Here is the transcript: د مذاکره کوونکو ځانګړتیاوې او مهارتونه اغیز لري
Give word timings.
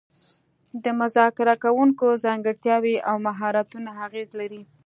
د 0.83 0.85
مذاکره 1.01 1.53
کوونکو 1.63 2.07
ځانګړتیاوې 2.25 2.95
او 3.09 3.15
مهارتونه 3.27 3.89
اغیز 4.05 4.29
لري 4.39 4.61